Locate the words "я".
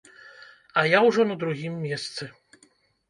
0.87-0.99